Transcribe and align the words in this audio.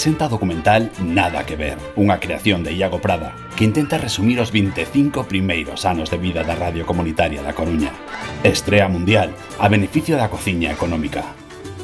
presenta 0.00 0.24
o 0.24 0.32
documental 0.32 0.88
Nada 1.04 1.44
que 1.44 1.60
ver, 1.60 1.76
unha 1.92 2.16
creación 2.16 2.64
de 2.64 2.72
Iago 2.72 3.04
Prada, 3.04 3.36
que 3.52 3.68
intenta 3.68 4.00
resumir 4.00 4.40
os 4.40 4.48
25 4.48 5.28
primeiros 5.28 5.84
anos 5.84 6.08
de 6.08 6.16
vida 6.16 6.40
da 6.40 6.56
Radio 6.56 6.88
Comunitaria 6.88 7.44
da 7.44 7.52
Coruña. 7.52 7.92
Estrea 8.40 8.88
mundial, 8.88 9.36
a 9.60 9.68
beneficio 9.68 10.16
da 10.16 10.32
cociña 10.32 10.72
económica. 10.72 11.36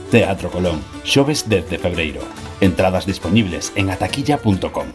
Teatro 0.08 0.48
Colón, 0.48 0.80
xoves 1.04 1.44
10 1.44 1.68
de 1.68 1.76
febreiro. 1.76 2.24
Entradas 2.64 3.04
disponibles 3.04 3.76
en 3.76 3.92
ataquilla.com. 3.92 4.88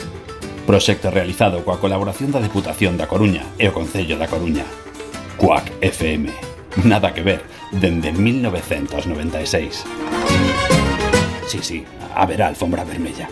Proxecto 0.65 1.13
realizado 1.13 1.61
coa 1.61 1.77
colaboración 1.77 2.33
da 2.33 2.41
Deputación 2.41 2.97
da 2.97 3.05
Coruña 3.05 3.45
e 3.61 3.69
o 3.69 3.75
Concello 3.77 4.17
da 4.17 4.25
Coruña. 4.25 4.65
Cuac 5.37 5.69
FM. 5.77 6.25
Nada 6.89 7.13
que 7.13 7.21
ver, 7.21 7.45
dende 7.69 8.17
1996. 8.17 10.20
Sí, 11.51 11.59
sí, 11.61 11.85
haberá 12.15 12.47
alfombra 12.47 12.85
vermella. 12.85 13.27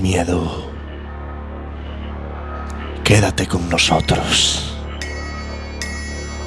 Miedo. 0.00 0.70
Quédate 3.04 3.46
con 3.46 3.68
nosotros. 3.68 4.76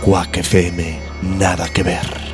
Quack 0.01 0.37
FM, 0.37 0.99
nada 1.21 1.67
que 1.69 1.83
ver. 1.83 2.28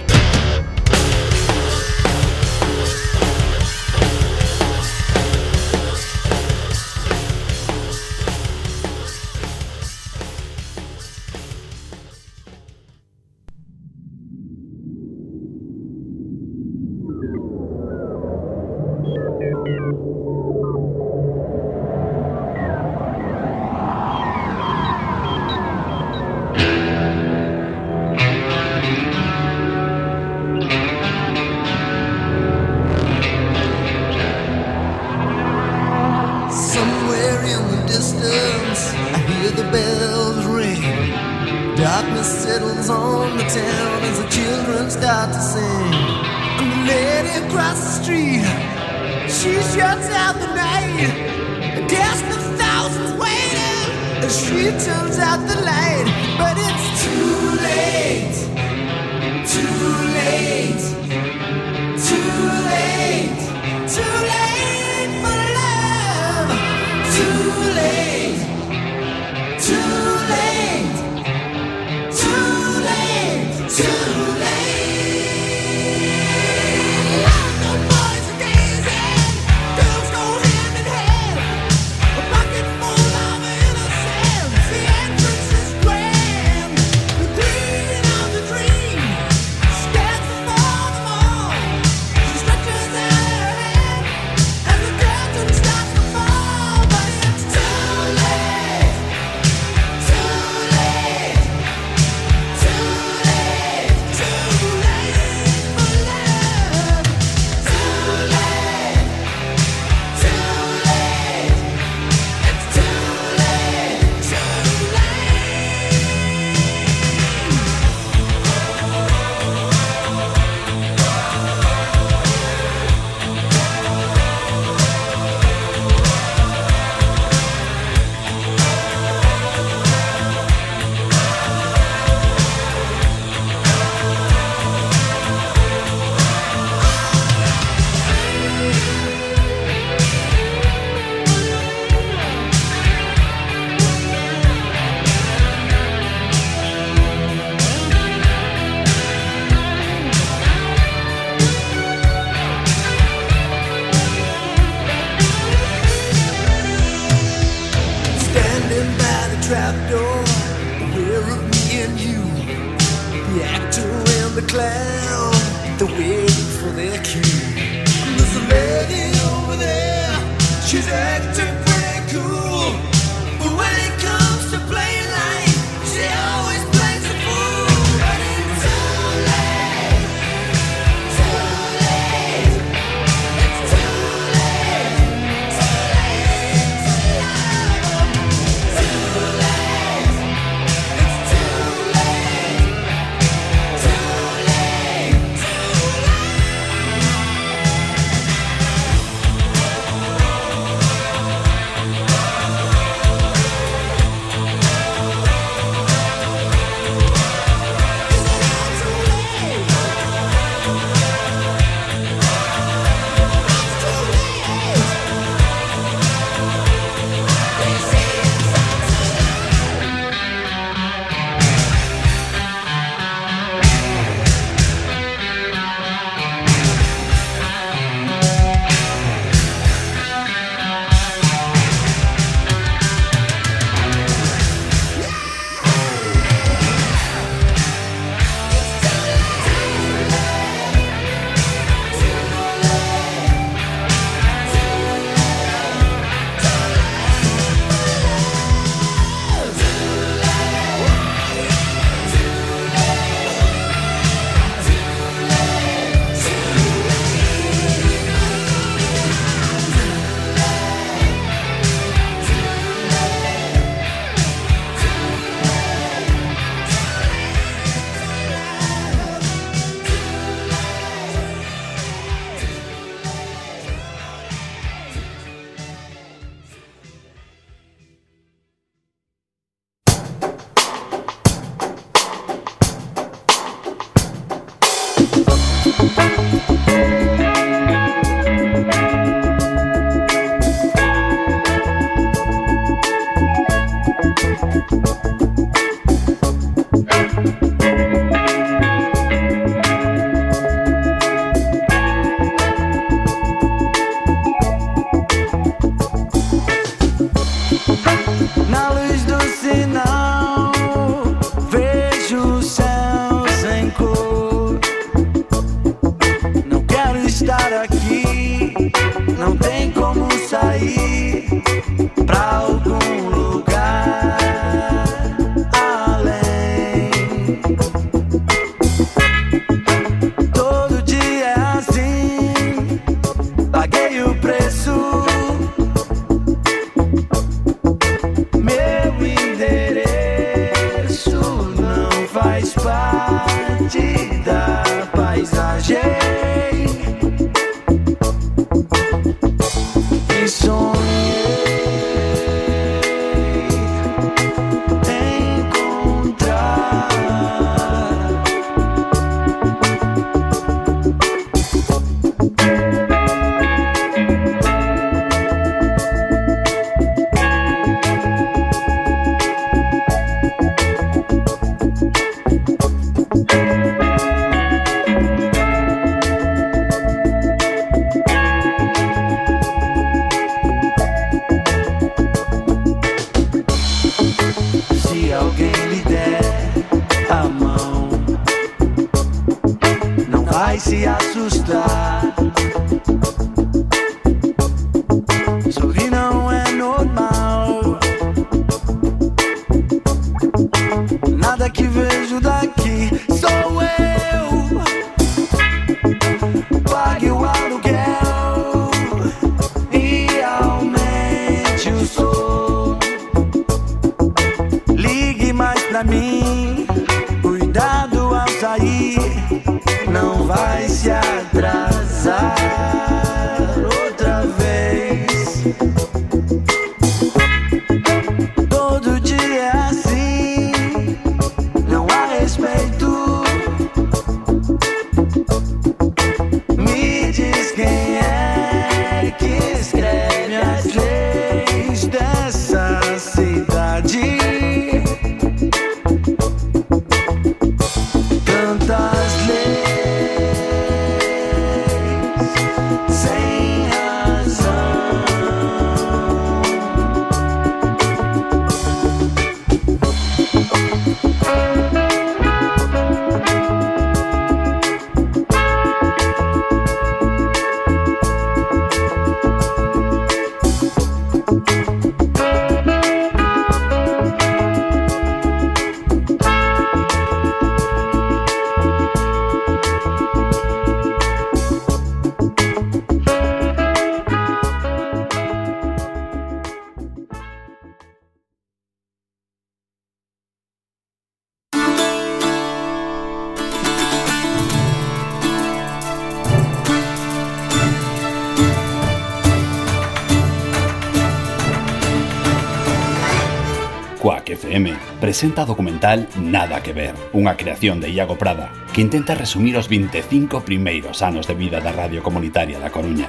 presenta 505.16 505.44
o 505.44 505.46
documental 505.46 506.10
Nada 506.20 506.60
que 506.60 506.76
ver, 506.76 506.92
unha 507.16 507.40
creación 507.40 507.80
de 507.80 507.88
Iago 507.88 508.20
Prada, 508.20 508.52
que 508.76 508.84
intenta 508.84 509.16
resumir 509.16 509.56
os 509.56 509.72
25 509.72 510.44
primeiros 510.44 511.00
anos 511.00 511.24
de 511.24 511.40
vida 511.40 511.64
da 511.64 511.72
Radio 511.72 512.04
Comunitaria 512.04 512.60
da 512.60 512.68
Coruña. 512.68 513.08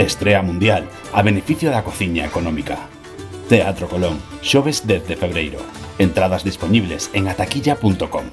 Estrea 0.00 0.40
mundial, 0.40 0.88
a 1.12 1.20
beneficio 1.20 1.68
da 1.68 1.84
cociña 1.84 2.24
económica. 2.24 2.88
Teatro 3.52 3.84
Colón, 3.84 4.16
xoves 4.40 4.88
10 4.88 5.12
de 5.12 5.16
febreiro. 5.20 5.60
Entradas 6.00 6.40
disponibles 6.40 7.12
en 7.12 7.28
ataquilla.com. 7.28 8.32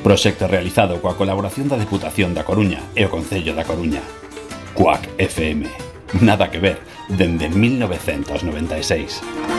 Proxecto 0.00 0.48
realizado 0.48 0.96
coa 1.04 1.12
colaboración 1.12 1.68
da 1.68 1.76
Deputación 1.76 2.32
da 2.32 2.48
Coruña 2.48 2.80
e 2.96 3.04
o 3.04 3.12
Concello 3.12 3.52
da 3.52 3.68
Coruña. 3.68 4.00
Cuac 4.72 5.04
FM. 5.20 5.68
Nada 6.24 6.48
que 6.48 6.56
ver, 6.56 6.80
dende 7.12 7.52
1996. 7.52 9.55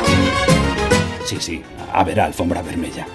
Sí, 1.28 1.36
sí, 1.42 1.62
haberá 1.92 2.24
alfombra 2.24 2.62
vermella. 2.62 3.06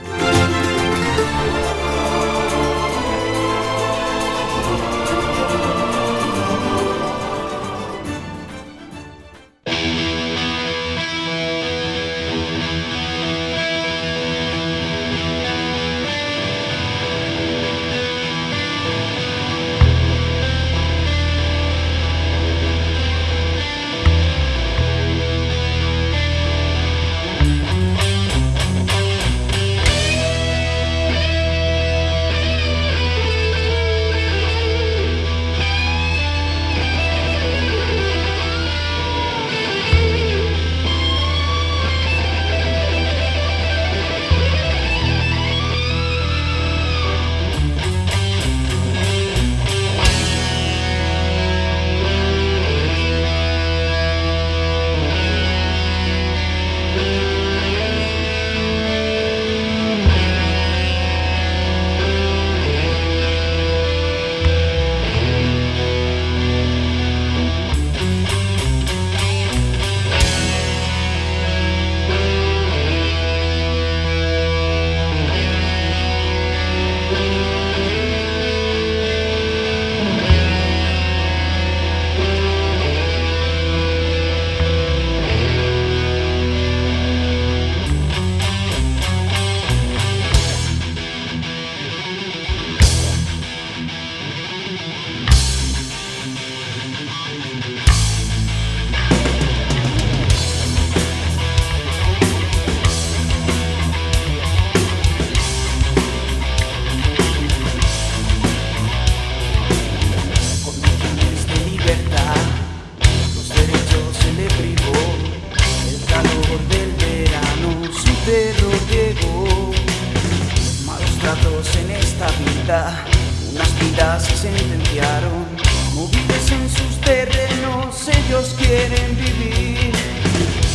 Vida, 122.73 123.05
unas 123.53 123.79
vidas 123.79 124.25
se 124.25 124.37
sentenciaron, 124.37 125.47
movidos 125.95 126.51
en 126.53 126.71
sus 126.71 127.01
terrenos, 127.03 128.09
ellos 128.09 128.55
quieren 128.59 129.17
vivir. 129.17 129.93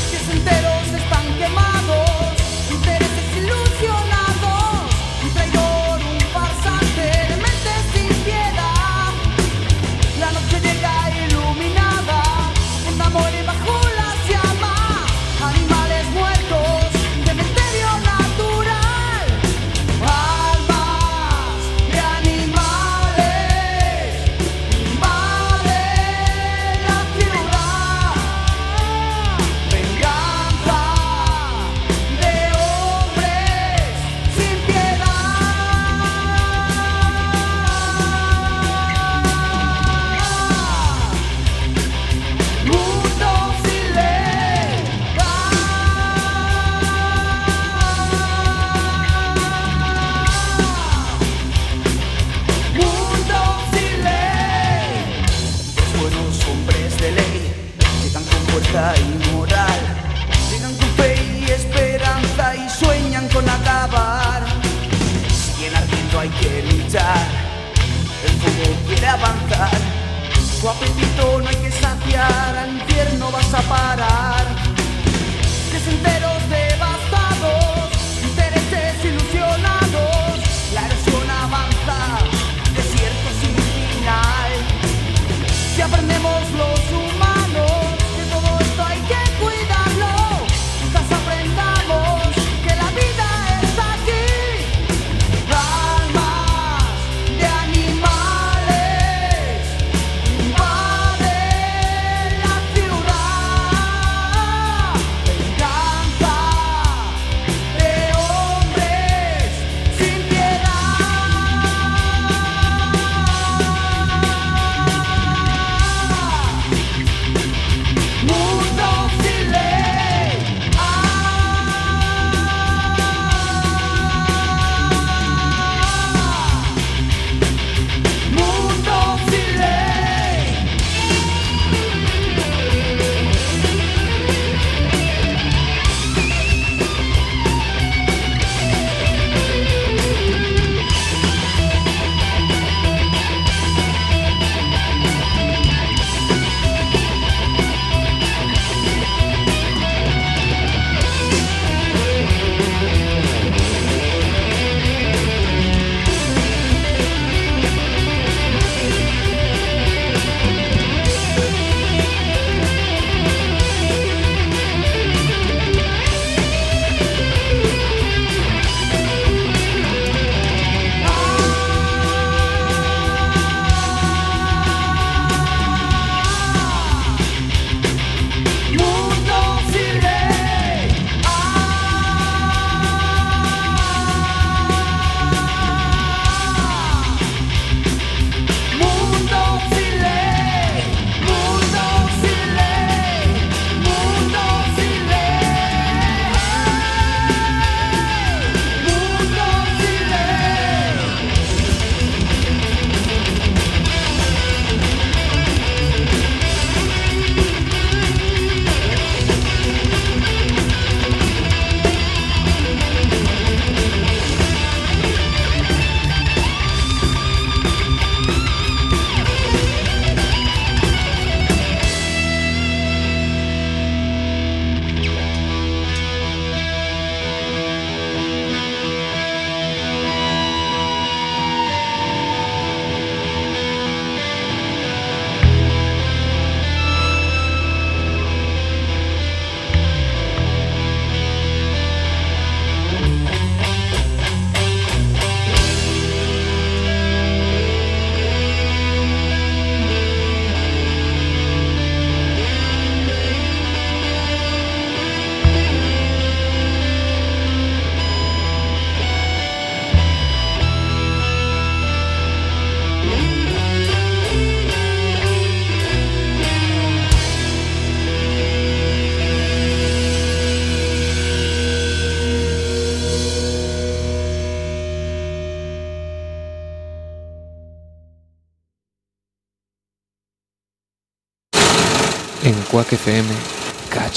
Pies 0.10 0.30
enteros 0.32 0.88
están 0.96 1.26
quemados, 1.40 1.77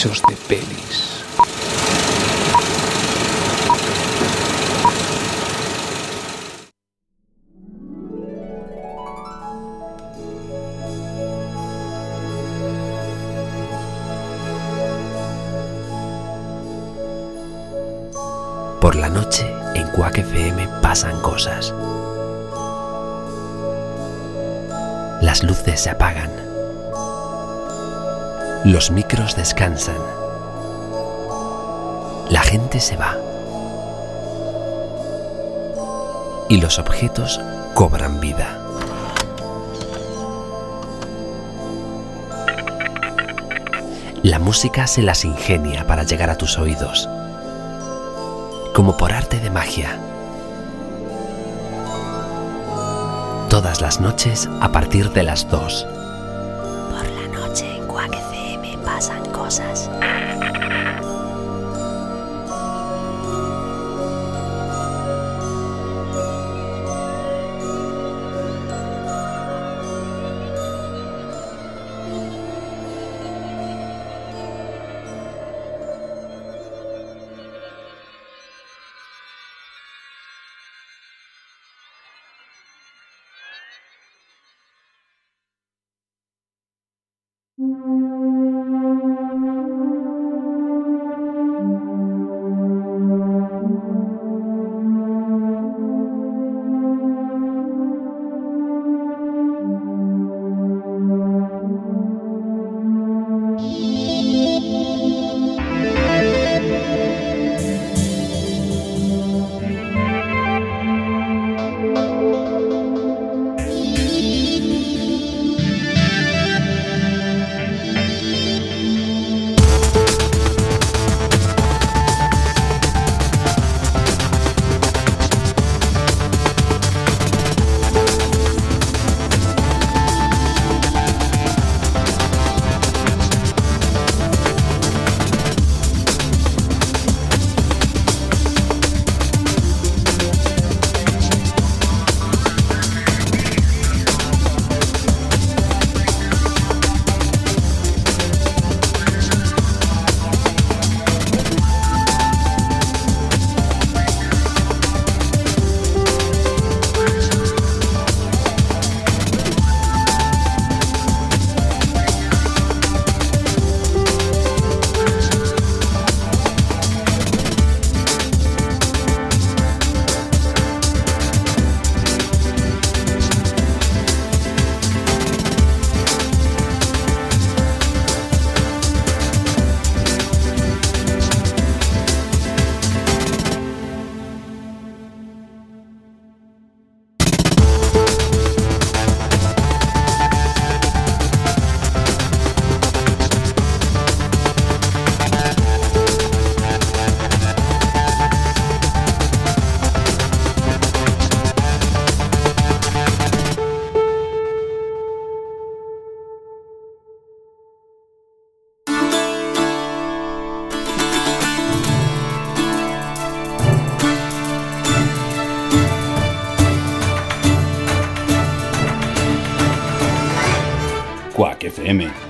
de 0.08 0.34
pelis. 0.48 1.22
Por 18.80 18.96
la 18.96 19.10
noche, 19.10 19.54
en 19.74 19.86
Quack 19.88 20.16
FM 20.16 20.66
pasan 20.80 21.20
cosas. 21.20 21.74
Las 25.20 25.42
luces 25.42 25.78
se 25.78 25.90
apagan. 25.90 26.49
Los 28.64 28.90
micros 28.90 29.36
descansan. 29.36 29.96
La 32.28 32.40
gente 32.40 32.80
se 32.80 32.96
va. 32.96 33.16
Y 36.48 36.60
los 36.60 36.78
objetos 36.78 37.40
cobran 37.74 38.20
vida. 38.20 38.58
La 44.22 44.38
música 44.38 44.86
se 44.86 45.02
las 45.02 45.24
ingenia 45.24 45.86
para 45.86 46.02
llegar 46.02 46.28
a 46.28 46.36
tus 46.36 46.58
oídos 46.58 47.08
como 48.74 48.96
por 48.96 49.12
arte 49.12 49.40
de 49.40 49.50
magia. 49.50 49.98
Todas 53.48 53.80
las 53.80 54.00
noches 54.00 54.48
a 54.60 54.70
partir 54.70 55.10
de 55.10 55.22
las 55.22 55.48
2. 55.50 55.99
Pasan 59.00 59.24
cosas. 59.32 59.88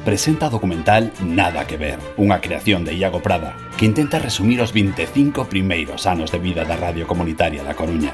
presenta 0.05 0.49
o 0.49 0.51
documental 0.51 1.13
Nada 1.21 1.67
que 1.67 1.77
ver, 1.77 1.99
unha 2.17 2.41
creación 2.41 2.85
de 2.85 2.97
Iago 2.97 3.21
Prada, 3.21 3.57
que 3.77 3.85
intenta 3.85 4.19
resumir 4.19 4.61
os 4.65 4.73
25 4.73 5.47
primeiros 5.47 6.09
anos 6.09 6.33
de 6.33 6.41
vida 6.41 6.65
da 6.65 6.77
Radio 6.77 7.07
Comunitaria 7.07 7.63
da 7.63 7.77
Coruña. 7.77 8.13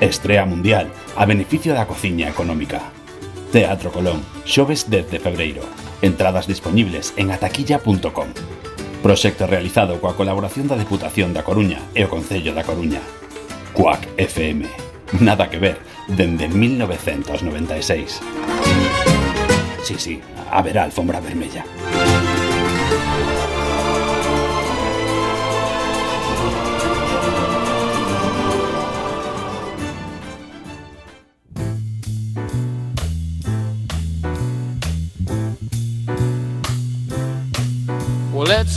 Estrea 0.00 0.48
mundial, 0.48 0.88
a 1.16 1.24
beneficio 1.28 1.76
da 1.76 1.84
cociña 1.84 2.28
económica. 2.28 2.80
Teatro 3.52 3.92
Colón, 3.92 4.24
xoves 4.44 4.90
10 4.90 5.12
de 5.12 5.20
febreiro. 5.20 5.62
Entradas 6.02 6.46
disponibles 6.46 7.12
en 7.16 7.30
ataquilla.com. 7.30 8.28
Proxecto 9.02 9.46
realizado 9.46 10.00
coa 10.02 10.18
colaboración 10.18 10.66
da 10.66 10.80
Deputación 10.80 11.30
da 11.30 11.46
Coruña 11.46 11.78
e 11.94 12.02
o 12.04 12.10
Concello 12.10 12.56
da 12.56 12.66
Coruña. 12.66 13.00
Cuac 13.76 14.08
FM. 14.18 14.66
Nada 15.20 15.46
que 15.46 15.60
ver 15.60 15.78
dende 16.08 16.48
1996. 16.48 18.55
Sí, 19.86 19.94
sí, 20.00 20.20
haberá 20.50 20.82
alfombra 20.82 21.20
vermella. 21.20 21.64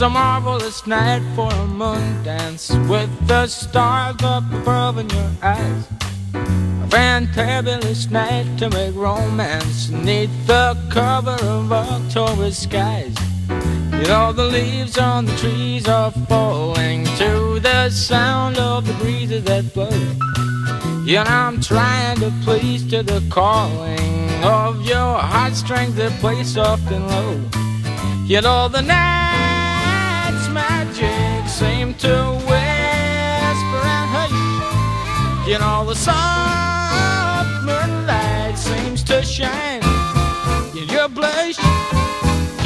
a 0.00 0.08
marvelous 0.08 0.86
night 0.86 1.22
for 1.34 1.52
a 1.52 1.66
moon 1.66 2.22
dance 2.22 2.70
with 2.88 3.10
the 3.26 3.48
stars 3.48 4.16
up 4.22 4.44
above 4.52 4.98
in 4.98 5.10
your 5.10 5.30
eyes. 5.42 5.99
Fantabulous 6.90 8.10
night 8.10 8.58
to 8.58 8.68
make 8.68 8.96
romance 8.96 9.90
neath 9.90 10.30
the 10.48 10.76
cover 10.90 11.38
of 11.42 11.70
October 11.70 12.50
skies. 12.50 13.14
You 13.48 14.06
know, 14.08 14.32
the 14.32 14.46
leaves 14.46 14.98
on 14.98 15.26
the 15.26 15.36
trees 15.36 15.86
are 15.86 16.10
falling 16.28 17.04
to 17.04 17.60
the 17.60 17.90
sound 17.90 18.58
of 18.58 18.88
the 18.88 18.94
breezes 18.94 19.44
that 19.44 19.72
blow. 19.72 19.88
And 21.06 21.28
I'm 21.28 21.60
trying 21.60 22.18
to 22.20 22.32
please 22.42 22.88
to 22.90 23.04
the 23.04 23.22
calling 23.30 24.28
of 24.42 24.84
your 24.84 25.18
heartstrings 25.18 25.94
that 25.94 26.12
play 26.20 26.42
soft 26.42 26.90
and 26.90 27.06
low. 27.06 27.40
You 28.26 28.40
know, 28.40 28.68
the 28.68 28.82
night's 28.82 30.48
magic 30.48 31.48
seem 31.48 31.94
to 31.94 32.16
whisper 32.48 33.82
and 33.94 34.08
hush. 34.10 35.48
You 35.48 35.58
know, 35.58 35.84
the 35.84 35.94
to 35.94 36.59
shine 39.30 39.80
in 40.74 40.88
your 40.88 41.08
blush. 41.08 41.56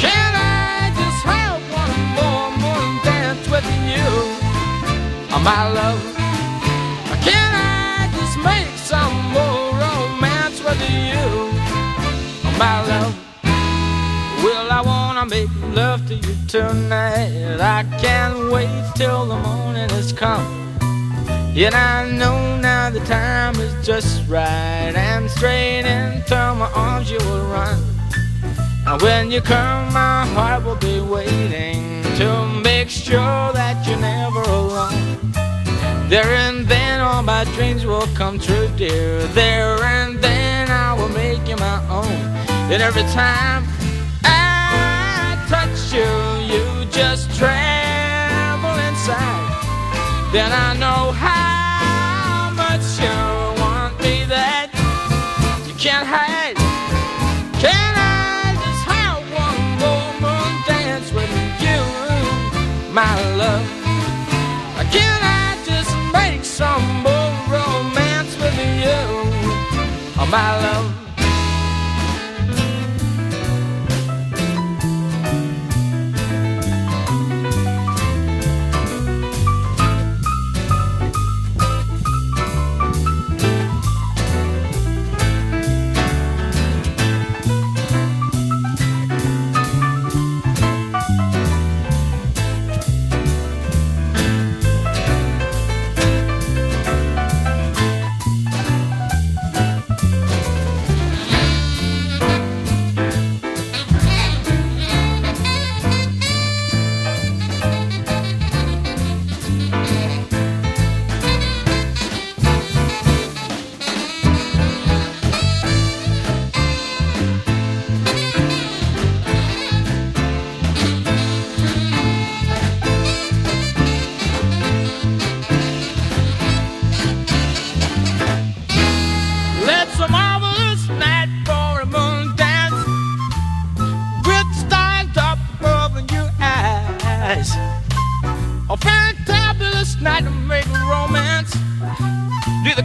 Can 0.01 0.31
I 0.33 0.91
just 0.97 1.21
have 1.23 1.61
one 1.81 1.97
more 2.17 2.49
moon 2.63 3.03
dance 3.03 3.47
with 3.53 3.67
you, 3.85 4.07
oh, 5.31 5.41
my 5.43 5.63
love? 5.71 6.01
Can 7.21 7.51
I 7.53 8.09
just 8.17 8.37
make 8.39 8.71
some 8.91 9.13
more 9.37 9.77
romance 9.83 10.57
with 10.63 10.81
you, 10.89 11.21
oh, 12.43 12.55
my 12.57 12.81
love? 12.89 13.13
Well, 14.43 14.71
I 14.71 14.81
wanna 14.81 15.27
make 15.27 15.49
love 15.75 16.07
to 16.07 16.15
you 16.15 16.35
tonight. 16.47 17.59
I 17.61 17.83
can't 18.01 18.51
wait 18.51 18.83
till 18.95 19.27
the 19.27 19.37
morning 19.37 19.89
has 19.91 20.11
come. 20.11 20.74
And 21.57 21.73
I 21.73 22.11
know 22.11 22.57
now 22.57 22.89
the 22.89 22.99
time 23.05 23.55
is 23.55 23.73
just 23.87 24.27
right. 24.27 24.91
And 24.93 25.31
straight 25.31 25.85
into 25.85 26.35
my 26.35 26.69
arms 26.75 27.09
you 27.09 27.17
will 27.19 27.45
run. 27.45 27.81
And 28.85 29.01
when 29.01 29.31
you 29.31 29.39
come, 29.39 29.93
my 29.93 30.25
heart 30.35 30.65
will 30.65 30.75
be 30.75 30.99
waiting 30.99 32.03
to 32.17 32.45
make 32.61 32.89
sure 32.89 33.53
that 33.53 33.87
you're 33.87 33.97
never 33.97 34.41
alone. 34.41 35.31
There 36.09 36.27
and 36.27 36.67
then 36.67 36.99
all 36.99 37.23
my 37.23 37.45
dreams 37.55 37.85
will 37.85 38.07
come 38.15 38.37
true, 38.37 38.67
dear. 38.75 39.23
There 39.27 39.81
and 39.81 40.19
then 40.19 40.69
I 40.69 40.93
will 40.93 41.09
make 41.09 41.47
you 41.47 41.55
my 41.55 41.79
own. 41.89 42.19
And 42.69 42.83
every 42.83 43.03
time 43.13 43.63
I 44.25 45.41
touch 45.47 45.93
you, 45.93 46.03
you 46.51 46.85
just 46.91 47.33
tremble 47.39 48.77
inside. 48.89 49.34
Then 50.35 50.51
I 50.51 50.73
know 50.73 51.13
how 51.13 51.54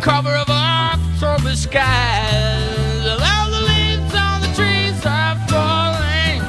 cover 0.00 0.30
of 0.30 0.48
October 0.48 1.54
skies. 1.54 3.04
All 3.04 3.50
the 3.50 3.60
leaves 3.68 4.14
on 4.14 4.40
the 4.40 4.50
trees 4.56 5.04
are 5.04 5.36
falling 5.46 6.40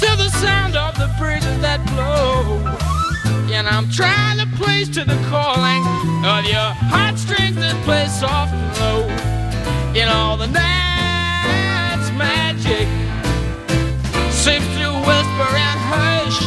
to 0.00 0.16
the 0.16 0.30
sound 0.40 0.74
of 0.74 0.96
the 0.96 1.12
breezes 1.18 1.60
that 1.60 1.84
blow. 1.92 2.64
And 3.52 3.68
I'm 3.68 3.90
trying 3.90 4.38
to 4.38 4.46
place 4.56 4.88
to 4.96 5.04
the 5.04 5.20
calling 5.28 5.84
of 6.24 6.46
your 6.46 6.72
heartstrings 6.88 7.56
that 7.56 7.76
play 7.84 8.06
soft 8.06 8.54
and 8.54 8.72
low. 8.80 9.04
In 9.94 10.08
all 10.08 10.38
the 10.38 10.46
night's 10.46 12.10
magic 12.16 12.88
seems 14.32 14.64
to 14.80 14.88
whisper 15.04 15.50
and 15.68 15.78
hush. 15.92 16.40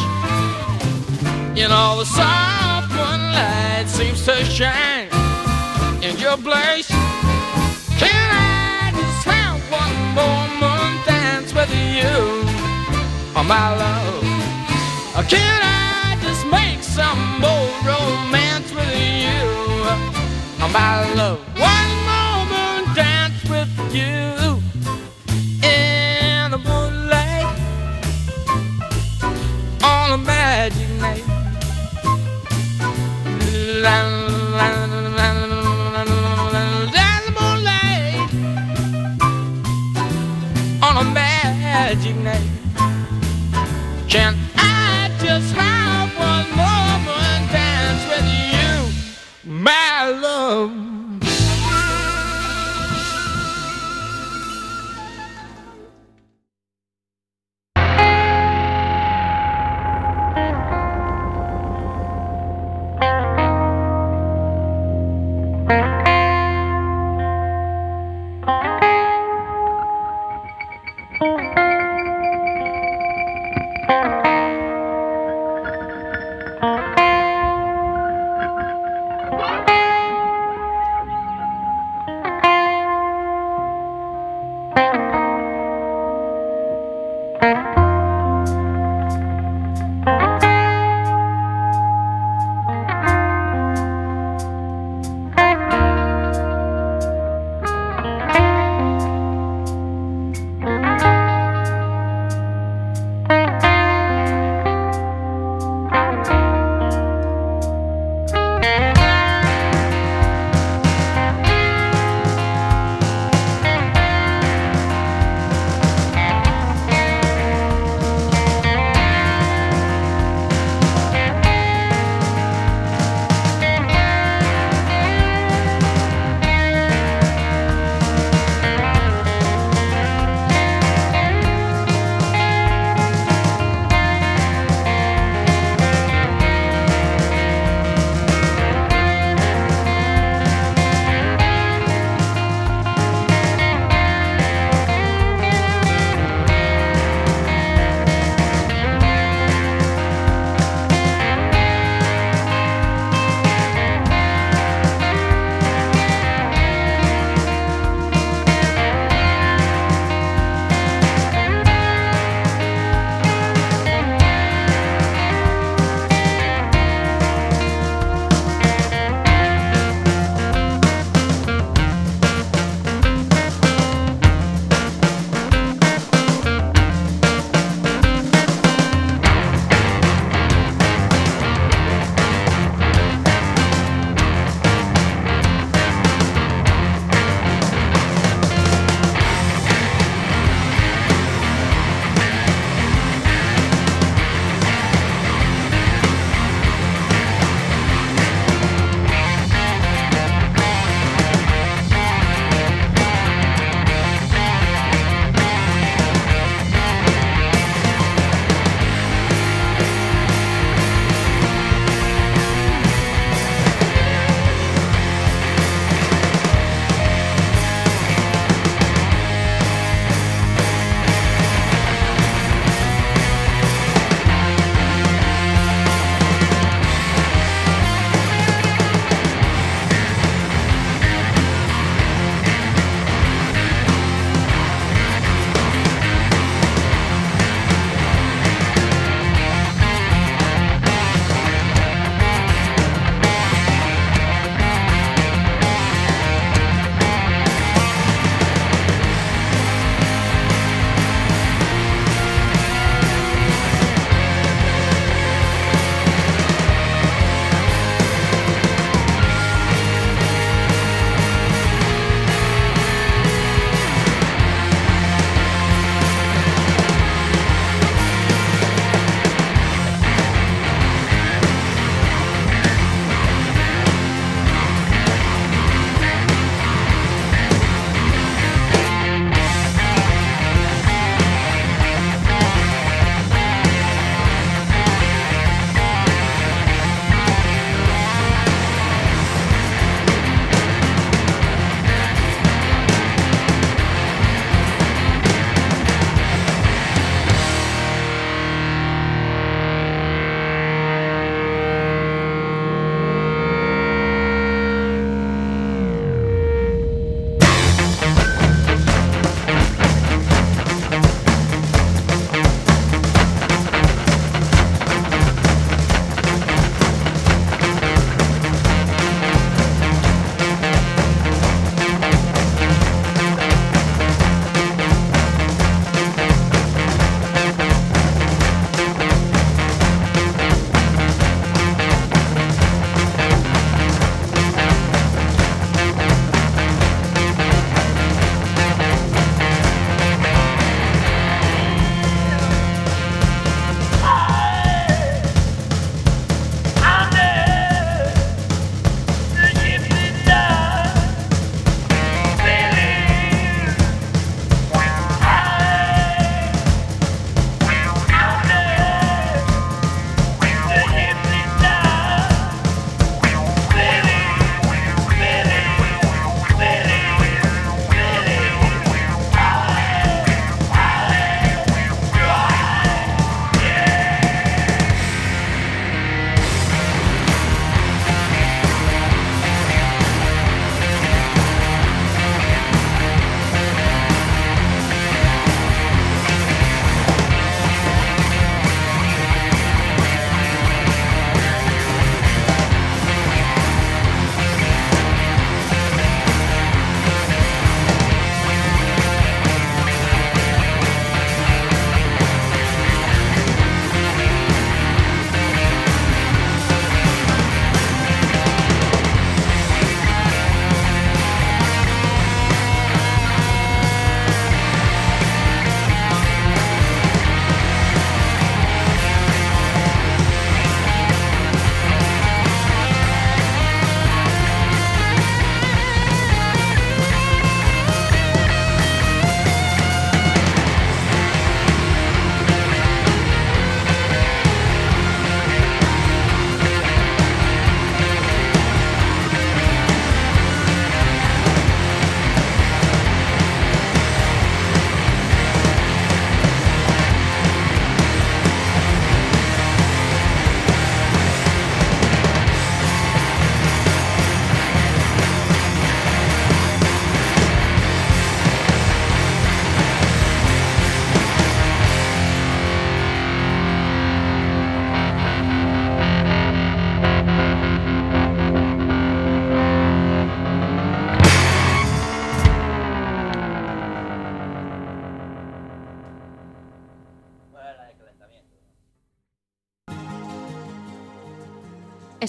In 1.56 1.70
all 1.70 1.98
the 1.98 2.04
soft 2.04 2.90
moonlight 2.90 3.88
seems 3.88 4.24
to 4.24 4.44
shine 4.44 4.97
in 4.97 4.97
your 6.28 6.36
blush. 6.36 6.88
Can 8.02 8.28
I 8.30 8.92
just 9.00 9.24
have 9.24 9.58
one 9.72 9.98
more 10.18 10.46
moon 10.60 10.92
dance 11.06 11.54
with 11.54 11.70
you, 11.70 12.16
oh 13.34 13.44
my 13.48 13.68
love? 13.82 14.22
Can 15.26 15.60
I 15.62 16.18
just 16.20 16.44
make 16.46 16.82
some 16.82 17.22
more 17.40 17.70
romance 17.82 18.70
with 18.74 18.94
you, 19.24 19.40
oh 20.60 20.70
my 20.70 21.14
love? 21.14 21.77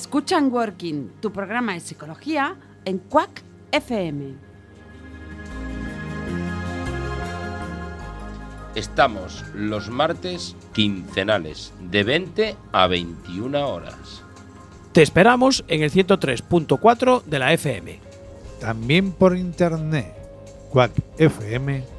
Escuchan 0.10 0.52
Working, 0.52 1.12
tu 1.22 1.32
programa 1.32 1.76
de 1.76 1.82
psicología 1.82 2.56
en 2.84 2.98
Quack 2.98 3.44
FM. 3.72 4.34
Estamos 8.74 9.46
los 9.54 9.92
martes 9.92 10.56
quincenales 10.74 11.76
de 11.92 12.04
20 12.04 12.56
a 12.72 12.88
21 12.88 13.70
horas. 13.70 14.24
Te 14.94 15.04
esperamos 15.04 15.64
en 15.68 15.84
el 15.84 15.92
103.4 15.92 17.24
de 17.26 17.38
la 17.38 17.54
FM. 17.54 18.00
También 18.60 19.12
por 19.12 19.38
internet, 19.38 20.12
quackfm.org. 20.72 21.90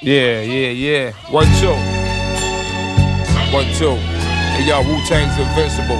Yeah, 0.00 0.42
yeah, 0.42 0.70
yeah. 0.70 1.12
One, 1.34 1.50
two. 1.58 1.74
One, 3.50 3.66
two. 3.74 3.98
Hey, 4.54 4.68
y'all, 4.68 4.86
Wu 4.86 4.94
Tang's 5.10 5.36
invincible. 5.36 5.98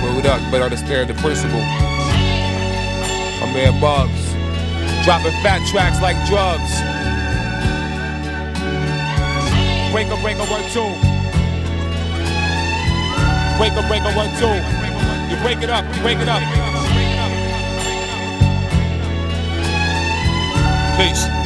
Well, 0.00 0.16
up, 0.26 0.40
but 0.50 0.62
understand 0.62 1.10
the 1.10 1.14
principle. 1.20 1.60
My 1.60 3.52
man 3.52 3.78
Bugs. 3.82 4.32
Dropping 5.04 5.36
fat 5.44 5.60
tracks 5.68 6.00
like 6.00 6.16
drugs. 6.24 6.72
Break 9.92 10.08
up, 10.08 10.22
break 10.22 10.38
up, 10.38 10.48
one, 10.48 10.64
two. 10.72 10.88
Break 13.58 13.72
up, 13.76 13.88
break 13.88 14.02
up, 14.08 14.16
one, 14.16 14.32
two. 14.40 14.56
You 15.28 15.36
break 15.42 15.62
it 15.62 15.68
up, 15.68 15.84
you 15.94 16.00
break 16.00 16.18
it 16.18 16.28
up. 16.28 16.40
Peace. 20.96 21.37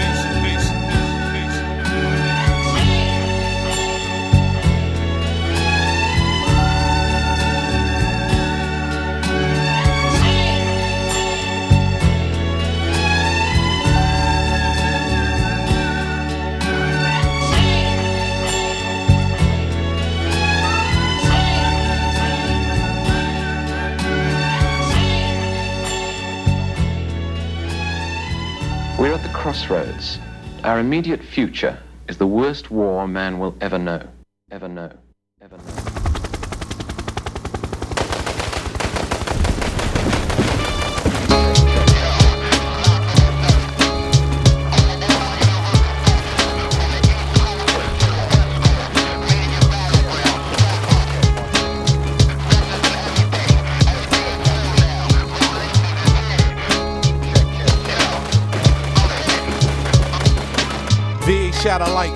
Crossroads. 29.53 30.19
Our 30.65 30.81
immediate 30.81 31.23
future 31.23 31.79
is 32.09 32.17
the 32.17 32.27
worst 32.27 32.71
war 32.71 33.07
man 33.07 33.39
will 33.39 33.55
ever 33.61 33.79
know. 33.79 34.09
Ever 34.51 34.67
know. 34.67 34.91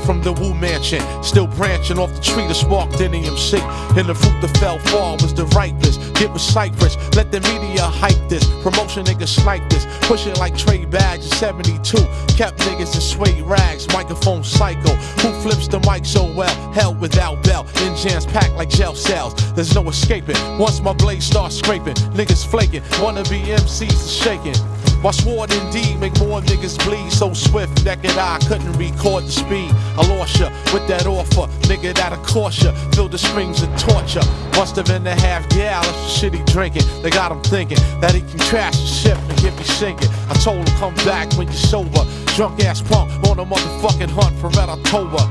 From 0.06 0.22
the 0.22 0.32
Wu 0.32 0.54
Mansion. 0.54 1.02
Still 1.22 1.48
branching 1.48 1.98
off 1.98 2.14
the 2.14 2.20
tree 2.22 2.46
that 2.46 2.54
sparked 2.54 2.94
NEMC. 2.94 3.60
And 3.98 4.08
the 4.08 4.14
fruit 4.14 4.40
that 4.40 4.56
fell 4.58 4.78
far 4.78 5.14
was 5.14 5.34
the 5.34 5.46
ripest. 5.46 6.00
Get 6.14 6.32
with 6.32 6.40
Cypress. 6.40 6.96
Let 7.16 7.32
the 7.32 7.40
media 7.40 7.82
hype 7.82 8.28
this. 8.28 8.44
Promotion 8.62 9.04
niggas 9.04 9.34
snipe 9.40 9.68
this. 9.68 9.84
Push 10.02 10.26
it 10.26 10.38
like 10.38 10.56
Trey 10.56 10.84
Bags 10.84 11.26
in 11.26 11.32
72. 11.32 11.98
Kept 12.36 12.58
niggas 12.60 12.94
in 12.94 13.00
suede 13.00 13.42
rags. 13.42 13.88
Microphone 13.88 14.44
psycho. 14.44 14.94
Who 15.22 15.32
flips 15.42 15.66
the 15.66 15.80
mic 15.80 16.06
so 16.06 16.32
well? 16.32 16.54
Hell 16.72 16.94
without 16.94 17.42
bell. 17.42 17.66
Engines 17.78 18.26
packed 18.26 18.54
like 18.54 18.68
jail 18.68 18.94
cells. 18.94 19.34
There's 19.54 19.74
no 19.74 19.88
escaping. 19.88 20.36
Once 20.56 20.80
my 20.80 20.92
blade 20.92 21.22
starts 21.22 21.56
scraping, 21.56 21.94
niggas 22.14 22.46
flaking. 22.46 22.82
Wanna 23.02 23.24
be 23.24 23.40
MCs 23.40 23.92
is 23.92 24.12
shaking. 24.12 24.54
My 25.02 25.10
sword 25.10 25.52
indeed 25.52 26.00
make 26.00 26.18
more 26.18 26.40
niggas 26.40 26.78
bleed 26.84 27.12
so 27.12 27.32
swift. 27.32 27.84
Naked 27.84 28.18
I 28.18 28.38
couldn't 28.48 28.72
record 28.72 29.24
the 29.24 29.32
speed. 29.32 29.70
I 29.96 30.06
lost 30.08 30.40
ya 30.40 30.50
with 30.72 30.86
that 30.88 31.06
offer, 31.06 31.46
nigga 31.68 31.94
that'll 31.94 32.18
cost 32.24 32.62
ya. 32.62 32.72
The 33.06 33.18
strings 33.18 33.62
of 33.62 33.70
torture. 33.78 34.20
Must 34.58 34.74
have 34.76 34.86
been 34.86 35.06
a 35.06 35.14
half 35.14 35.48
gallon 35.50 35.88
of 35.88 36.10
shit 36.10 36.34
he 36.34 36.42
drinking. 36.44 36.82
They 37.02 37.10
got 37.10 37.30
him 37.30 37.40
thinking 37.42 37.78
that 38.00 38.14
he 38.14 38.20
can 38.20 38.38
trash 38.40 38.76
the 38.76 38.86
ship 38.86 39.18
and 39.28 39.38
get 39.38 39.56
me 39.56 39.62
sinking. 39.62 40.10
I 40.28 40.34
told 40.34 40.68
him 40.68 40.76
come 40.76 40.94
back 41.06 41.32
when 41.38 41.46
you're 41.46 41.56
sober. 41.56 42.04
Drunk 42.34 42.64
ass 42.64 42.82
punk 42.82 43.10
on 43.28 43.38
a 43.38 43.46
motherfucking 43.46 44.10
hunt 44.10 44.36
for 44.40 44.48
Red 44.58 44.68
October. 44.68 45.22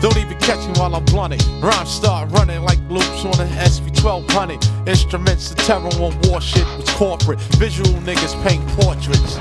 Don't 0.00 0.16
even 0.18 0.38
catch 0.38 0.66
me 0.66 0.72
while 0.78 0.94
I'm 0.94 1.04
blunting. 1.06 1.40
Rhymes 1.60 1.90
start 1.90 2.30
running 2.32 2.62
like 2.62 2.78
loops 2.88 3.24
on 3.24 3.40
an 3.40 3.48
SP1200. 3.48 4.88
Instruments 4.88 5.50
of 5.50 5.56
terror 5.58 5.88
on 6.02 6.18
war 6.22 6.40
shit 6.40 6.66
was 6.76 6.88
corporate. 6.90 7.40
Visual 7.58 7.90
niggas 8.00 8.34
paint 8.46 8.66
portraits. 8.78 9.38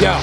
Yo, 0.00 0.18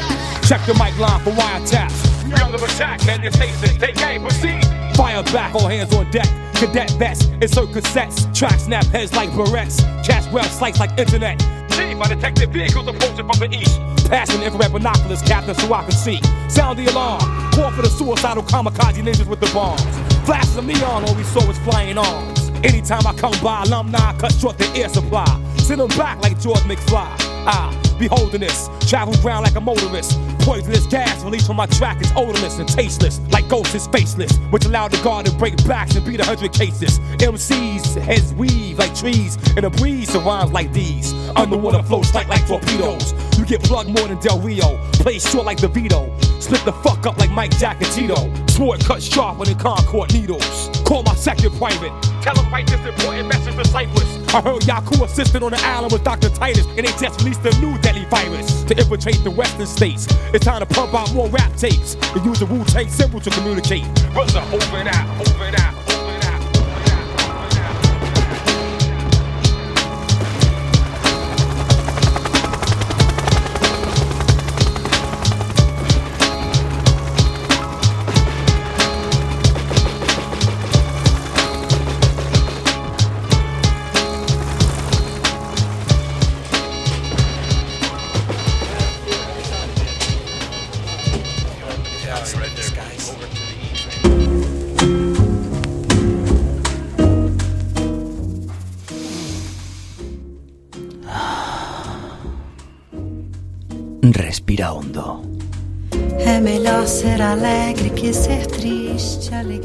check 0.47 0.65
the 0.65 0.73
mic 0.73 0.97
line 0.97 1.19
for 1.21 1.31
wiretaps. 1.31 2.07
We 2.25 2.33
under 2.33 2.57
attack, 2.57 3.05
man, 3.05 3.21
your 3.21 3.31
station, 3.31 3.79
take 3.79 4.01
aim, 4.01 4.23
proceed. 4.23 4.76
Fire 4.97 5.21
back, 5.31 5.53
all 5.53 5.67
hands 5.67 5.93
on 5.93 6.09
deck. 6.09 6.27
Cadet 6.55 6.89
vests, 6.97 7.25
insert 7.39 7.69
cassettes. 7.69 8.35
Track 8.35 8.59
snap 8.59 8.83
heads 8.87 9.13
like 9.13 9.29
barrettes. 9.29 9.77
Cash 10.03 10.25
well 10.33 10.43
slice 10.45 10.79
like 10.79 10.97
internet. 10.97 11.39
Chief, 11.69 11.95
I 12.01 12.07
detected 12.07 12.51
vehicles 12.51 12.87
approaching 12.87 13.27
from 13.27 13.37
the 13.39 13.55
east. 13.55 13.79
Passing 14.09 14.41
infrared 14.41 14.71
binoculars, 14.73 15.21
captain, 15.21 15.53
so 15.53 15.71
I 15.71 15.83
can 15.83 15.91
see. 15.91 16.19
Sound 16.49 16.79
the 16.79 16.87
alarm. 16.87 17.21
Call 17.51 17.69
for 17.71 17.83
the 17.83 17.89
suicidal 17.89 18.41
kamikaze 18.41 19.03
ninjas 19.03 19.27
with 19.27 19.39
the 19.39 19.51
bombs. 19.53 19.83
Flashes 20.25 20.57
of 20.57 20.65
neon, 20.65 21.05
all 21.05 21.13
we 21.13 21.23
saw 21.23 21.45
was 21.45 21.59
flying 21.59 21.99
arms. 21.99 22.36
Anytime 22.67 23.07
I 23.07 23.13
come 23.13 23.33
by, 23.41 23.63
alumni 23.63 24.17
cut 24.17 24.33
short 24.33 24.57
the 24.57 24.67
air 24.75 24.89
supply. 24.89 25.25
Send 25.57 25.79
them 25.79 25.87
back 25.97 26.21
like 26.21 26.37
George 26.41 26.59
McFly. 26.59 27.07
Ah, 27.49 27.71
beholding 27.97 28.41
this, 28.41 28.67
travel 28.89 29.15
ground 29.21 29.45
like 29.45 29.55
a 29.55 29.61
motorist. 29.61 30.19
Poisonous 30.39 30.85
gas 30.87 31.23
released 31.23 31.47
from 31.47 31.55
my 31.55 31.65
track 31.65 32.01
is 32.01 32.11
odorless 32.11 32.59
and 32.59 32.67
tasteless, 32.67 33.21
like 33.31 33.47
ghosts 33.47 33.73
is 33.73 33.87
faceless, 33.87 34.37
which 34.51 34.65
allowed 34.65 34.91
the 34.91 35.01
guard 35.01 35.25
to 35.25 35.31
break 35.33 35.55
backs 35.65 35.95
and 35.95 36.05
beat 36.05 36.19
a 36.19 36.25
hundred 36.25 36.51
cases. 36.51 36.99
MCs, 37.19 37.95
heads 38.01 38.33
weave 38.33 38.77
like 38.77 38.93
trees, 38.93 39.37
and 39.55 39.65
a 39.65 39.69
breeze 39.69 40.09
surrounds 40.09 40.51
like 40.51 40.71
these. 40.73 41.13
Underwater 41.37 41.81
flows 41.83 42.09
strike 42.09 42.27
like 42.27 42.45
torpedoes. 42.47 43.13
You 43.37 43.45
get 43.45 43.61
plugged 43.63 43.89
more 43.89 44.07
than 44.07 44.19
Del 44.19 44.39
Rio, 44.41 44.79
play 44.93 45.19
short 45.19 45.45
like 45.45 45.61
the 45.61 45.67
Vito. 45.67 46.11
Split 46.39 46.65
the 46.65 46.73
fuck 46.73 47.05
up 47.05 47.17
like 47.17 47.29
Mike 47.31 47.55
Jack 47.57 47.81
and 47.81 47.91
Tito. 47.91 48.15
Sword 48.47 48.83
cut 48.83 49.01
sharper 49.01 49.45
than 49.45 49.57
Concord 49.59 50.11
needles. 50.13 50.69
Call 50.85 51.03
my 51.03 51.13
second 51.13 51.51
private. 51.57 51.91
Tell 52.21 52.35
him 52.35 52.51
write 52.51 52.67
this 52.67 52.83
important 52.85 53.27
message 53.27 53.55
to 53.55 53.65
Cyprus. 53.65 54.33
I 54.33 54.41
heard 54.41 54.61
Yaku 54.63 55.03
assisted 55.05 55.43
on 55.43 55.51
the 55.51 55.59
island 55.63 55.93
with 55.93 56.03
Dr. 56.03 56.29
Titus, 56.29 56.65
and 56.65 56.79
they 56.79 56.91
just 56.99 57.21
released 57.21 57.45
a 57.45 57.61
new 57.61 57.77
deadly 57.79 58.05
virus 58.05 58.63
to 58.63 58.77
infiltrate 58.77 59.23
the 59.23 59.31
western 59.31 59.67
states. 59.67 60.07
It's 60.33 60.45
time 60.45 60.61
to 60.61 60.65
pump 60.65 60.93
out 60.93 61.13
more 61.13 61.29
rap 61.29 61.55
tapes 61.55 61.95
and 62.15 62.25
use 62.25 62.39
the 62.39 62.47
Wu 62.47 62.63
Tang 62.65 62.89
symbol 62.89 63.19
to 63.19 63.29
communicate. 63.29 63.83
And 63.83 64.17
over 64.17 64.77
and 64.77 64.89
out. 64.89 65.27
over 65.27 65.43
and 65.43 65.55
out. 65.59 65.86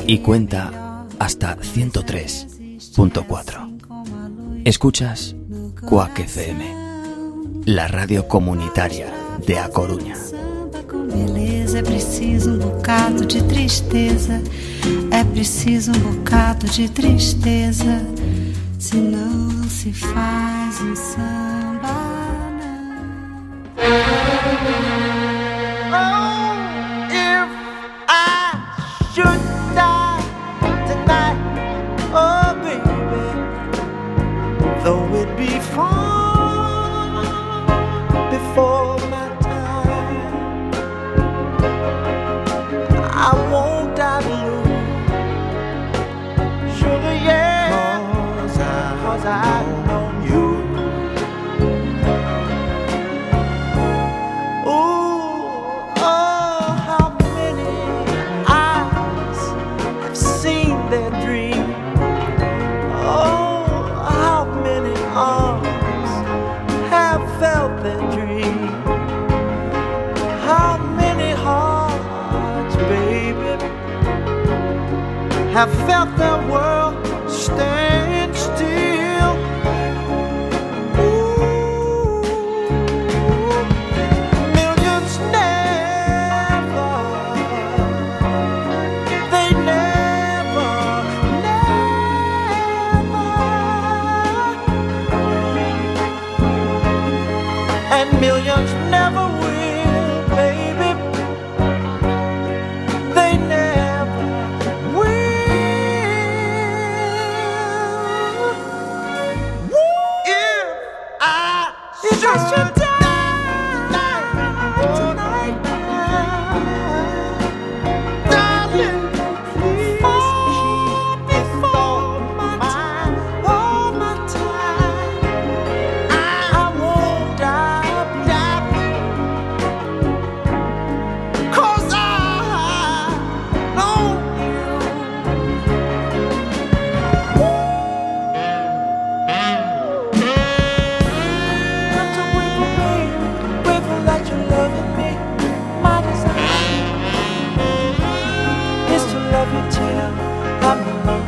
Y 0.06 0.18
cuenta 0.18 1.06
hasta 1.18 1.56
103 1.60 2.46
103.4. 2.94 4.62
Escuchas 4.64 5.34
Cuac 5.88 6.18
FM, 6.18 7.64
la 7.66 7.88
radio 7.88 8.28
comunitaria 8.28 9.06
de 9.46 9.58
A 9.58 9.68
Coruña. 9.68 10.16
Beleza, 11.12 11.78
é 11.78 11.82
preciso 11.82 12.50
um 12.50 12.58
bocado 12.58 13.24
de 13.24 13.42
tristeza. 13.44 14.40
É 15.10 15.24
preciso 15.24 15.92
um 15.92 16.14
bocado 16.14 16.66
de 16.66 16.88
tristeza. 16.88 18.06
Senão 18.78 19.48
não 19.62 19.68
se 19.68 19.92
faz 19.92 20.80
um 20.80 20.96
samba. 20.96 21.51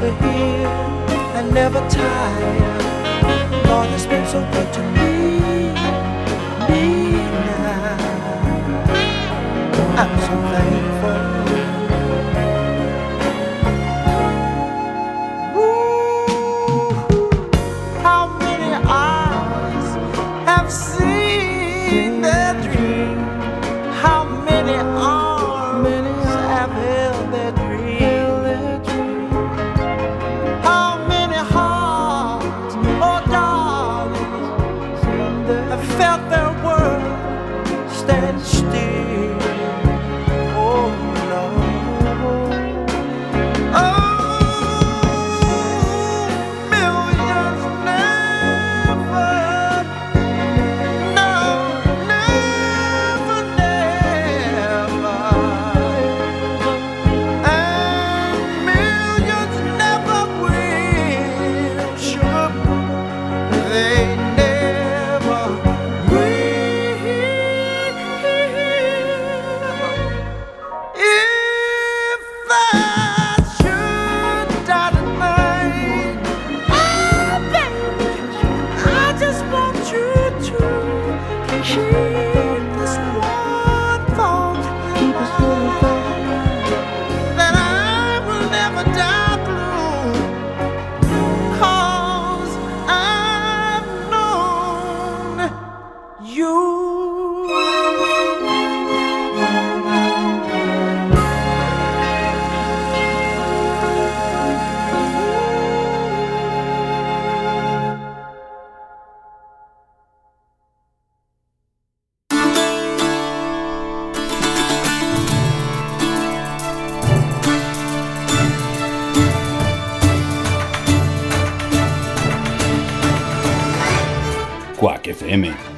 Longer 0.04 0.26
here 0.26 0.66
and 1.36 1.54
never 1.54 1.80
tired. 1.88 3.66
Lord, 3.66 3.88
it's 3.90 4.06
been 4.06 4.26
so 4.26 4.40
good 4.52 4.72
to 4.72 4.82
me, 4.92 5.72
me 6.68 7.12
now. 7.12 7.96
I'm 9.96 10.20
so 10.20 10.34
thankful. 10.52 11.63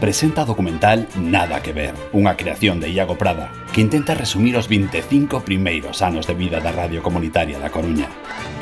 presenta 0.07 0.44
o 0.44 0.46
documental 0.46 1.09
Nada 1.18 1.66
que 1.66 1.74
ver, 1.74 1.90
unha 2.14 2.38
creación 2.38 2.78
de 2.78 2.94
Iago 2.94 3.18
Prada, 3.18 3.50
que 3.74 3.82
intenta 3.82 4.14
resumir 4.14 4.54
os 4.54 4.70
25 4.70 5.42
primeiros 5.42 5.98
anos 5.98 6.30
de 6.30 6.38
vida 6.38 6.62
da 6.62 6.70
Radio 6.70 7.02
Comunitaria 7.02 7.59
da 7.59 7.74
Coruña. 7.74 8.07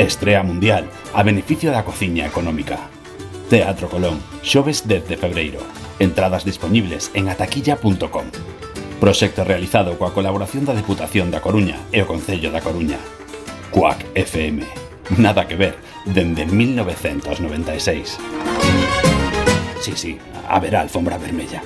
Estrea 0.00 0.40
mundial, 0.40 0.88
a 1.12 1.20
beneficio 1.20 1.68
da 1.68 1.84
cociña 1.84 2.24
económica. 2.24 2.88
Teatro 3.52 3.92
Colón, 3.92 4.24
xoves 4.40 4.88
10 4.88 5.04
de 5.04 5.20
febreiro. 5.20 5.60
Entradas 6.00 6.48
disponibles 6.48 7.12
en 7.12 7.28
ataquilla.com. 7.28 8.24
Proxecto 8.96 9.44
realizado 9.44 10.00
coa 10.00 10.16
colaboración 10.16 10.64
da 10.64 10.72
Deputación 10.72 11.28
da 11.28 11.44
Coruña 11.44 11.76
e 11.92 12.00
o 12.00 12.08
Concello 12.08 12.48
da 12.48 12.64
Coruña. 12.64 12.96
Cuac 13.68 14.00
FM. 14.16 14.64
Nada 15.20 15.44
que 15.44 15.60
ver, 15.60 15.76
dende 16.08 16.48
1996. 16.48 18.63
Sí, 19.84 19.92
sí, 19.96 20.18
haberá 20.48 20.80
alfombra 20.80 21.18
vermella. 21.18 21.60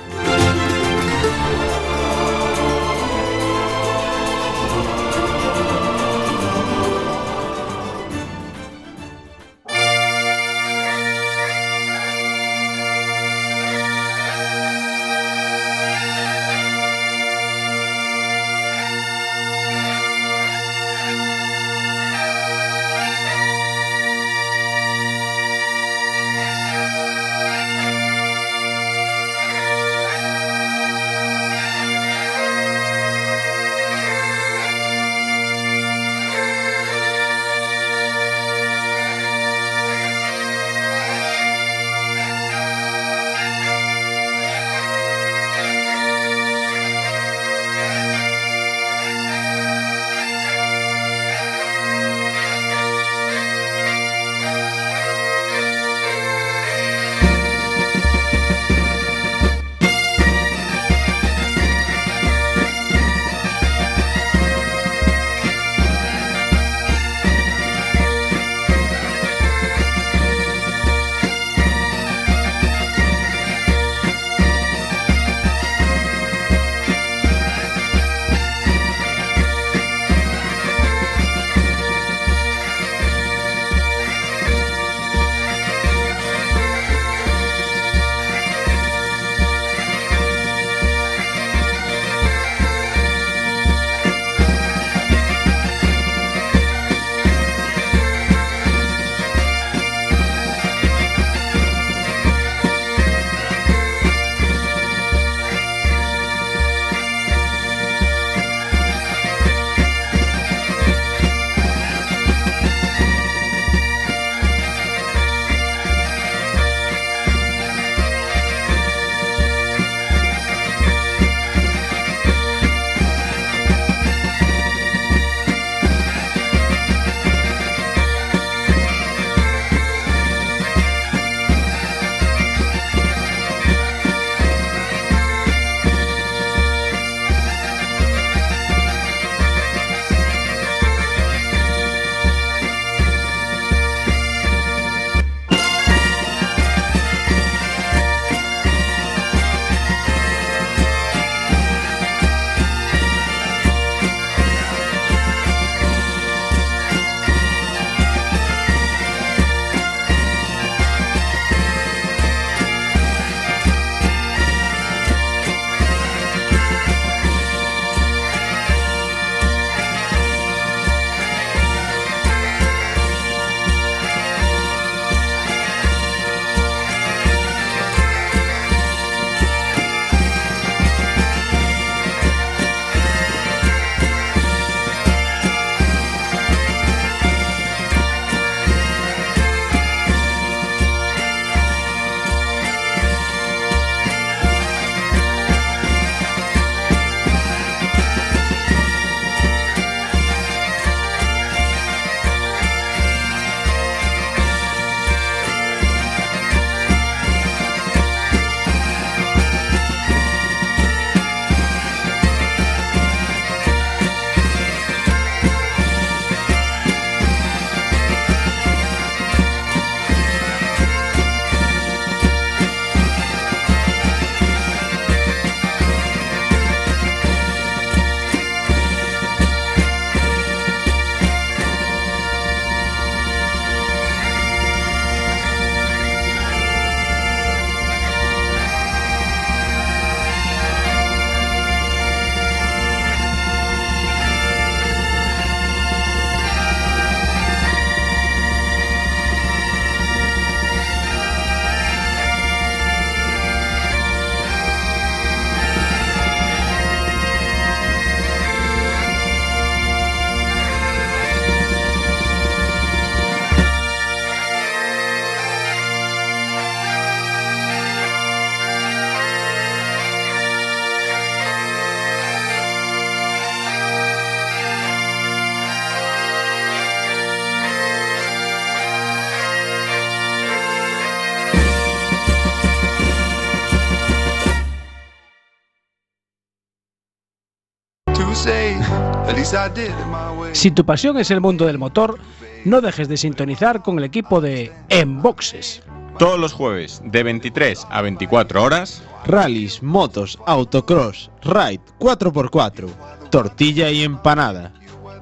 Si 290.51 290.69
tu 290.69 290.85
pasión 290.85 291.17
es 291.17 291.31
el 291.31 291.41
mundo 291.41 291.65
del 291.65 291.79
motor, 291.79 292.19
no 292.65 292.81
dejes 292.81 293.07
de 293.07 293.17
sintonizar 293.17 293.81
con 293.81 293.97
el 293.97 294.03
equipo 294.03 294.41
de 294.41 294.71
Enboxes. 294.89 295.81
Todos 296.19 296.39
los 296.39 296.53
jueves 296.53 297.01
de 297.05 297.23
23 297.23 297.87
a 297.89 298.01
24 298.01 298.61
horas. 298.61 299.01
Rallys, 299.25 299.81
motos, 299.81 300.37
autocross, 300.45 301.31
ride 301.41 301.81
4x4, 301.99 302.89
tortilla 303.31 303.89
y 303.89 304.03
empanada. 304.03 304.71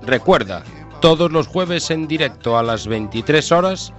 Recuerda, 0.02 0.64
todos 1.00 1.32
los 1.32 1.48
jueves 1.48 1.90
en 1.90 2.08
directo 2.08 2.58
a 2.58 2.64
las 2.64 2.88
23 2.88 3.52
horas 3.54 3.94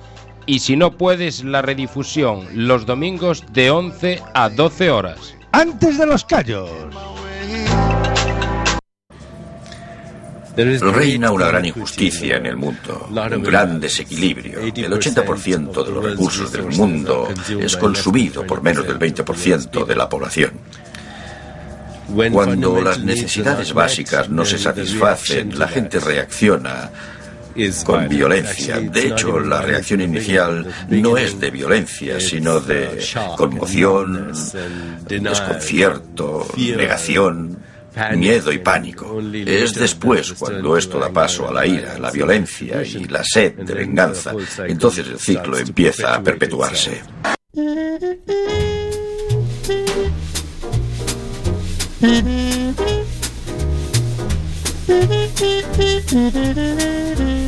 y 0.44 0.58
si 0.58 0.76
no 0.76 0.90
puedes 0.90 1.42
la 1.42 1.62
redifusión 1.62 2.46
los 2.52 2.84
domingos 2.84 3.44
de 3.52 3.70
11 3.70 4.22
a 4.34 4.50
12 4.50 4.90
horas. 4.90 5.34
Antes 5.52 5.96
de 5.96 6.06
los 6.06 6.24
callos. 6.24 6.68
Reina 10.58 11.30
una 11.30 11.46
gran 11.46 11.64
injusticia 11.64 12.36
en 12.36 12.46
el 12.46 12.56
mundo, 12.56 13.08
un 13.10 13.42
gran 13.44 13.78
desequilibrio. 13.78 14.58
El 14.58 14.92
80% 14.92 15.84
de 15.84 15.92
los 15.92 16.04
recursos 16.04 16.50
del 16.50 16.66
mundo 16.66 17.28
es 17.60 17.76
consumido 17.76 18.44
por 18.44 18.60
menos 18.60 18.84
del 18.84 18.98
20% 18.98 19.86
de 19.86 19.94
la 19.94 20.08
población. 20.08 20.50
Cuando 22.32 22.80
las 22.80 22.98
necesidades 22.98 23.72
básicas 23.72 24.28
no 24.28 24.44
se 24.44 24.58
satisfacen, 24.58 25.56
la 25.56 25.68
gente 25.68 26.00
reacciona 26.00 26.90
con 27.84 28.08
violencia. 28.08 28.80
De 28.80 29.08
hecho, 29.08 29.38
la 29.38 29.62
reacción 29.62 30.00
inicial 30.00 30.66
no 30.88 31.16
es 31.16 31.38
de 31.38 31.50
violencia, 31.50 32.18
sino 32.18 32.60
de 32.60 33.04
conmoción, 33.36 34.32
desconcierto, 35.06 36.46
negación, 36.56 37.58
miedo 38.16 38.52
y 38.52 38.58
pánico. 38.58 39.20
Es 39.32 39.74
después 39.74 40.32
cuando 40.32 40.76
esto 40.76 40.98
da 40.98 41.10
paso 41.10 41.48
a 41.48 41.52
la 41.52 41.66
ira, 41.66 41.98
la 41.98 42.10
violencia 42.10 42.82
y 42.82 43.04
la 43.04 43.22
sed 43.24 43.54
de 43.54 43.74
venganza. 43.74 44.32
Entonces 44.66 45.06
el 45.06 45.18
ciclo 45.18 45.58
empieza 45.58 46.14
a 46.14 46.22
perpetuarse. 46.22 47.02